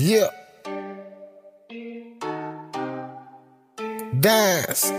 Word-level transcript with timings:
Yeah. 0.00 0.30
Dance. 4.20 4.92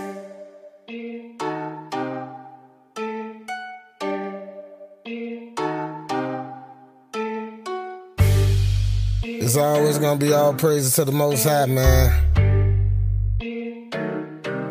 It's 9.24 9.56
always 9.56 10.00
gonna 10.00 10.20
be 10.20 10.34
all 10.34 10.54
praises 10.54 10.96
to 10.96 11.06
the 11.06 11.14
Most 11.14 11.46
High, 11.46 11.68
man. 11.68 12.12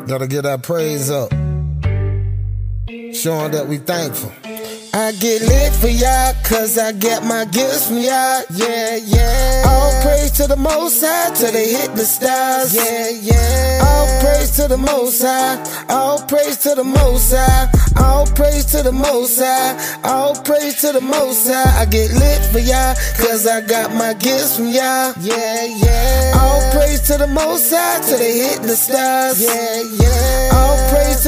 Gotta 0.05 0.27
get 0.27 0.43
that 0.43 0.61
praise 0.61 1.09
up. 1.09 1.31
Showing 3.15 3.51
that 3.53 3.65
we 3.67 3.79
thankful. 3.79 4.31
I 4.99 5.13
get 5.13 5.41
lit 5.41 5.73
for 5.75 5.87
Yah, 5.87 6.33
cause 6.43 6.77
I 6.77 6.91
get 6.91 7.23
my 7.23 7.45
gifts 7.45 7.87
from 7.87 7.99
Yah. 7.99 8.41
Yeah, 8.53 8.97
yeah. 8.97 9.63
All 9.65 9.93
praise 10.01 10.31
to 10.31 10.45
the 10.45 10.57
Most 10.57 11.01
High 11.01 11.33
till 11.35 11.53
they 11.53 11.71
hit 11.71 11.95
the 11.95 12.03
stars. 12.03 12.75
Yeah, 12.75 13.07
yeah. 13.09 13.79
All 13.81 14.07
praise 14.19 14.51
to 14.57 14.67
the 14.67 14.75
Most 14.77 15.21
High. 15.21 15.55
All 15.87 16.19
praise 16.27 16.57
to 16.63 16.75
the 16.75 16.83
Most 16.83 17.33
High. 17.33 17.71
All 17.95 18.25
praise 18.25 18.65
to 18.73 18.83
the 18.83 18.91
Most 18.91 19.39
High. 19.39 19.71
All 20.03 20.35
praise 20.43 20.81
to 20.81 20.91
the 20.91 21.01
Most 21.01 21.47
High. 21.47 21.81
I 21.81 21.85
get 21.85 22.11
lit 22.11 22.41
for 22.51 22.59
Yah, 22.59 22.93
cause 23.23 23.47
I 23.47 23.61
got 23.61 23.93
my 23.93 24.13
gifts 24.13 24.57
from 24.57 24.67
Yah. 24.67 25.13
Yeah, 25.21 25.63
yeah. 25.63 26.33
All 26.35 26.59
praise 26.73 27.01
to 27.07 27.17
the 27.17 27.27
Most 27.27 27.71
High 27.71 28.01
till 28.03 28.19
they 28.19 28.37
hit 28.39 28.61
the 28.63 28.75
stars. 28.75 29.41
Yeah, 29.41 29.81
yeah. 29.95 30.49
All 30.59 30.78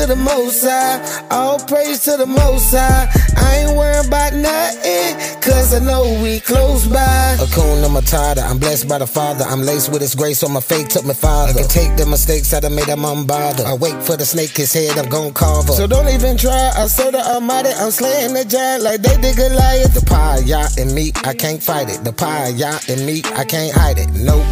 to 0.01 0.07
the 0.07 0.15
Most 0.15 0.63
High. 0.63 1.27
All 1.29 1.59
praise 1.59 2.03
to 2.05 2.17
the 2.17 2.25
Most 2.25 2.73
High. 2.73 3.07
I 3.37 3.57
ain't 3.57 3.77
worrying 3.77 4.07
about 4.07 4.33
nothing, 4.33 5.13
cause 5.41 5.73
I 5.75 5.79
know 5.79 6.19
we 6.23 6.39
close 6.39 6.87
by. 6.87 7.37
Akuna 7.37 7.85
Matata, 7.85 8.41
I'm 8.41 8.57
blessed 8.57 8.87
by 8.87 8.97
the 8.97 9.05
Father. 9.05 9.45
I'm 9.45 9.61
laced 9.61 9.91
with 9.91 10.01
His 10.01 10.15
grace, 10.15 10.39
so 10.39 10.47
my 10.47 10.59
faith 10.59 10.89
took 10.89 11.05
me 11.05 11.13
farther. 11.13 11.53
I 11.53 11.61
can 11.61 11.69
take 11.69 11.97
the 11.97 12.07
mistakes 12.07 12.49
that 12.49 12.65
I 12.65 12.69
made, 12.69 12.89
I'm 12.89 13.01
unbothered. 13.01 13.65
I 13.65 13.75
wait 13.75 14.01
for 14.01 14.17
the 14.17 14.25
snake, 14.25 14.57
his 14.57 14.73
head, 14.73 14.97
I'm 14.97 15.07
gon' 15.07 15.33
carve 15.33 15.67
her. 15.67 15.73
So 15.73 15.85
don't 15.85 16.09
even 16.09 16.35
try, 16.35 16.71
I 16.75 16.87
serve 16.87 17.11
the 17.11 17.21
Almighty, 17.21 17.69
I'm 17.69 17.91
slaying 17.91 18.33
the 18.33 18.45
giant 18.45 18.83
like 18.83 19.01
they 19.01 19.15
did 19.21 19.37
Goliath. 19.37 19.93
The 19.93 20.05
power, 20.05 20.41
y'all, 20.41 20.67
in 20.79 20.95
me, 20.95 21.11
I 21.23 21.35
can't 21.35 21.61
fight 21.61 21.89
it. 21.89 22.03
The 22.03 22.13
power, 22.13 22.49
y'all, 22.49 22.79
in 22.89 23.05
me, 23.05 23.21
I 23.35 23.45
can't 23.45 23.73
hide 23.73 23.99
it. 23.99 24.09
Nope. 24.13 24.45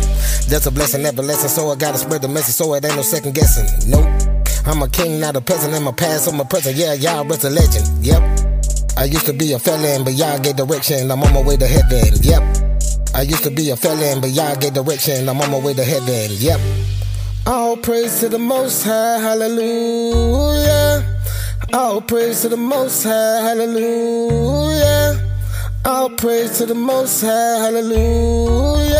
That's 0.47 0.67
a 0.67 0.71
blessing, 0.71 1.01
never 1.01 1.23
lesson, 1.23 1.49
so 1.49 1.71
I 1.71 1.75
gotta 1.75 1.97
spread 1.97 2.21
the 2.21 2.27
message, 2.27 2.55
so 2.55 2.73
it 2.75 2.85
ain't 2.85 2.95
no 2.95 3.01
second 3.01 3.33
guessing. 3.33 3.89
Nope. 3.89 4.38
I'm 4.69 4.83
a 4.83 4.87
king, 4.87 5.19
not 5.19 5.35
a 5.35 5.41
peasant, 5.41 5.73
in 5.73 5.81
my 5.81 5.91
past, 5.91 6.31
I'm 6.31 6.39
a 6.39 6.45
present. 6.45 6.75
Yeah, 6.75 6.93
y'all 6.93 7.25
was 7.25 7.43
a 7.43 7.49
legend. 7.49 8.05
Yep. 8.05 8.21
I 8.95 9.05
used 9.05 9.25
to 9.25 9.33
be 9.33 9.53
a 9.53 9.57
felon, 9.57 10.03
but 10.03 10.13
y'all 10.13 10.37
get 10.37 10.57
direction. 10.57 11.09
I'm 11.09 11.23
on 11.23 11.33
my 11.33 11.41
way 11.41 11.57
to 11.57 11.65
heaven. 11.65 12.13
Yep. 12.21 12.43
I 13.15 13.23
used 13.23 13.41
to 13.45 13.49
be 13.49 13.71
a 13.71 13.75
felon, 13.75 14.21
but 14.21 14.29
y'all 14.29 14.55
get 14.55 14.75
direction. 14.75 15.27
I'm 15.27 15.41
on 15.41 15.49
my 15.49 15.59
way 15.59 15.73
to 15.73 15.83
heaven. 15.83 16.29
Yep. 16.37 16.59
All 17.47 17.77
praise 17.77 18.19
to 18.19 18.29
the 18.29 18.37
Most 18.37 18.83
High. 18.83 19.17
Hallelujah. 19.17 21.03
All 21.73 21.99
praise 22.01 22.43
to 22.43 22.49
the 22.49 22.57
Most 22.57 23.03
High. 23.05 23.41
Hallelujah. 23.41 25.31
All 25.83 26.11
praise 26.11 26.59
to 26.59 26.67
the 26.67 26.75
Most 26.75 27.21
High. 27.21 27.57
Hallelujah. 27.57 28.98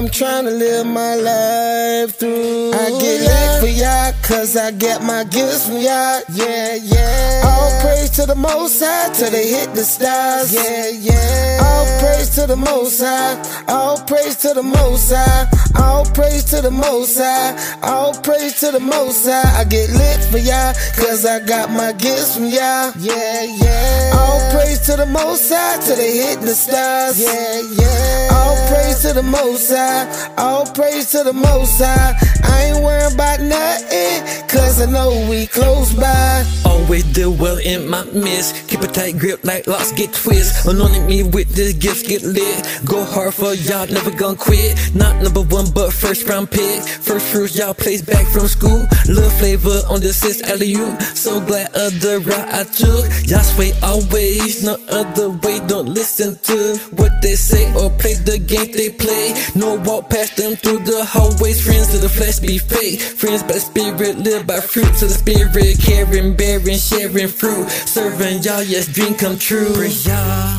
I'm 0.00 0.08
trying 0.08 0.46
to 0.46 0.50
live 0.50 0.86
my 0.86 1.14
life 1.14 2.16
through. 2.16 2.72
I 2.72 2.88
get 3.02 3.20
lit 3.20 3.60
for 3.60 3.66
Yah, 3.66 4.12
cause 4.22 4.56
I 4.56 4.70
get 4.70 5.02
my 5.02 5.24
gifts 5.24 5.66
from 5.66 5.76
Yah. 5.76 6.20
Yeah, 6.32 6.76
yeah. 6.76 7.39
Praise 7.80 8.10
to 8.10 8.26
the 8.26 8.34
Most 8.34 8.82
High 8.82 9.10
till 9.14 9.30
they 9.30 9.48
hit 9.48 9.74
the 9.74 9.84
stars. 9.84 10.52
Yeah, 10.52 10.88
yeah. 10.88 11.60
All 11.64 11.86
praise 11.98 12.28
to 12.34 12.46
the 12.46 12.56
Most 12.56 13.00
High. 13.00 13.40
All 13.68 13.96
praise 14.04 14.36
to 14.36 14.52
the 14.52 14.62
Most 14.62 15.10
High. 15.10 15.48
All 15.76 16.04
praise 16.04 16.44
to 16.50 16.60
the 16.60 16.70
Most 16.70 17.16
High. 17.18 17.56
All 17.82 18.12
praise 18.20 18.60
to 18.60 18.70
the 18.70 18.80
Most 18.80 19.24
High. 19.26 19.60
I 19.60 19.64
get 19.64 19.88
lit 19.90 20.22
for 20.30 20.36
Yah, 20.36 20.74
cause 20.96 21.24
I 21.24 21.40
got 21.40 21.70
my 21.70 21.92
gifts 21.92 22.36
from 22.36 22.46
Yah. 22.46 22.92
Yeah, 22.98 23.44
yeah. 23.44 24.12
All 24.14 24.40
praise 24.52 24.80
to 24.86 24.96
the 24.96 25.06
Most 25.06 25.50
High 25.50 25.80
till 25.80 25.96
they 25.96 26.18
hit 26.18 26.40
the 26.42 26.54
stars. 26.54 27.18
Yeah, 27.18 27.62
yeah. 27.80 28.28
All 28.32 28.56
praise 28.68 29.00
to 29.02 29.14
the 29.14 29.22
Most 29.22 29.70
High. 29.70 30.34
All 30.36 30.66
praise 30.66 31.10
to 31.12 31.24
the 31.24 31.32
Most 31.32 31.80
High. 31.80 32.14
I 32.44 32.64
ain't 32.64 32.84
worrying 32.84 33.14
about 33.14 33.40
nothing, 33.40 34.48
cause 34.48 34.80
I 34.82 34.86
know 34.86 35.26
we 35.30 35.46
close 35.46 35.94
by. 35.94 36.44
Always 36.64 37.04
do 37.04 37.30
well 37.30 37.58
in 37.70 37.88
my 37.88 38.04
midst. 38.12 38.68
Keep 38.68 38.80
a 38.82 38.86
tight 38.88 39.18
grip 39.18 39.44
like 39.44 39.66
locks 39.66 39.92
get 39.92 40.12
twist. 40.12 40.66
Anointing 40.66 41.06
me 41.06 41.22
with 41.22 41.48
this 41.54 41.72
gifts 41.72 42.02
get 42.02 42.22
lit. 42.22 42.58
Go 42.84 43.04
hard 43.04 43.34
for 43.34 43.54
y'all, 43.54 43.86
never 43.86 44.10
gonna 44.10 44.36
quit. 44.36 44.94
Not 44.94 45.22
number 45.22 45.42
one, 45.42 45.70
but 45.70 45.92
first 45.92 46.28
round 46.28 46.50
pick. 46.50 46.82
First 46.82 47.26
fruits 47.28 47.56
y'all 47.56 47.74
plays 47.74 48.02
back 48.02 48.26
from 48.26 48.48
school. 48.48 48.82
Little 49.06 49.30
flavor 49.38 49.78
on 49.88 50.00
the 50.00 50.12
sis 50.12 50.42
alley 50.42 50.74
So 51.14 51.40
glad 51.40 51.68
of 51.74 52.00
the 52.00 52.20
route 52.26 52.48
I 52.60 52.64
took. 52.64 53.04
Y'all 53.30 53.42
sway 53.42 53.72
always, 53.82 54.64
no 54.64 54.76
other 54.90 55.30
way. 55.30 55.60
Don't 55.66 55.86
listen 55.86 56.36
to 56.50 56.76
what 56.96 57.12
they 57.22 57.34
say 57.34 57.64
or 57.74 57.90
play 57.90 58.14
the 58.14 58.38
game 58.38 58.72
they 58.72 58.90
play. 58.90 59.34
No 59.54 59.76
walk 59.86 60.10
past 60.10 60.36
them 60.36 60.56
through 60.56 60.80
the 60.80 61.04
hallways. 61.04 61.64
Friends 61.64 61.88
to 61.92 61.98
the 61.98 62.08
flesh 62.08 62.40
be 62.40 62.58
fake. 62.58 63.00
Friends 63.00 63.42
by 63.42 63.58
spirit, 63.58 64.18
live 64.18 64.46
by 64.46 64.60
fruit 64.60 64.92
to 64.98 65.06
the 65.06 65.14
spirit. 65.22 65.78
Caring, 65.78 66.34
bearing, 66.36 66.78
sharing 66.78 67.28
fruit. 67.28 67.59
Serving 67.68 68.42
Yah, 68.42 68.60
yes, 68.60 68.86
dream 68.88 69.14
come 69.14 69.38
true. 69.38 69.72
Praise 69.74 70.06
Yah. 70.06 70.56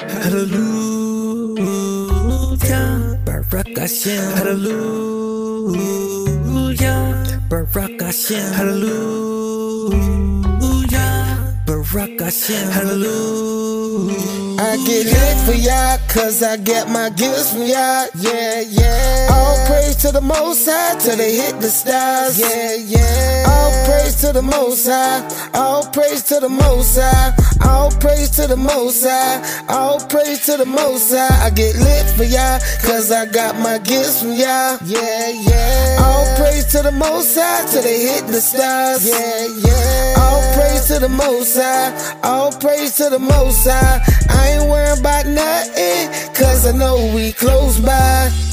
Hallelujah. 0.00 0.88
Barak 3.24 3.76
Hashem. 3.76 4.32
Hallelujah. 4.36 5.88
Barak 7.48 8.00
Hashem. 8.00 8.52
Hallelujah. 8.52 10.27
Barak 11.68 12.18
Hashem. 12.18 12.70
Hallelujah. 12.70 14.16
I 14.58 14.76
get 14.86 15.04
lit 15.04 15.36
for 15.44 15.52
Yah, 15.52 15.98
cause 16.08 16.42
I 16.42 16.56
get 16.56 16.88
my 16.88 17.10
gifts 17.10 17.52
from 17.52 17.64
Yah. 17.64 18.06
Yeah, 18.16 18.60
yeah. 18.60 19.28
All 19.30 19.66
praise 19.66 19.96
to 19.96 20.10
the 20.10 20.22
Most 20.22 20.64
High 20.66 20.98
till 20.98 21.18
they 21.18 21.36
hit 21.36 21.60
the 21.60 21.68
stars. 21.68 22.40
Yeah, 22.40 22.72
yeah. 22.72 23.44
All 23.46 23.70
praise 23.84 24.16
to 24.22 24.32
the 24.32 24.40
Most 24.40 24.86
High. 24.88 25.20
All 25.52 25.84
praise 25.92 26.22
to 26.30 26.40
the 26.40 26.48
Most 26.48 26.98
High. 26.98 27.36
All 27.68 27.90
praise 27.90 28.30
to 28.30 28.46
the 28.46 28.56
Most 28.56 29.04
High. 29.04 29.66
All 29.68 30.00
praise 30.08 30.46
to 30.46 30.56
the 30.56 30.64
Most 30.64 31.12
High. 31.12 31.48
I 31.48 31.50
get 31.50 31.76
lit 31.76 32.06
for 32.16 32.24
Yah, 32.24 32.60
cause 32.80 33.12
I 33.12 33.26
got 33.26 33.60
my 33.60 33.76
gifts 33.76 34.22
from 34.22 34.32
Yah. 34.32 34.78
Yeah, 34.86 35.28
yeah. 35.28 35.77
To 36.72 36.82
the 36.82 36.92
Most 36.92 37.34
High 37.34 37.66
till 37.70 37.82
they 37.82 37.98
hit 37.98 38.26
the 38.26 38.42
stars. 38.42 39.08
Yeah, 39.08 39.46
yeah. 39.64 40.14
All 40.18 40.42
praise 40.52 40.86
to 40.88 40.98
the 40.98 41.08
Most 41.08 41.56
High. 41.56 42.20
All 42.22 42.52
praise 42.52 42.94
to 42.98 43.08
the 43.08 43.18
Most 43.18 43.66
High. 43.66 44.02
I 44.28 44.48
ain't 44.48 44.68
worrying 44.68 45.00
about 45.00 45.24
nothing, 45.24 46.34
cause 46.34 46.66
I 46.66 46.72
know 46.72 47.10
we 47.14 47.32
close 47.32 47.80
by. 47.80 48.47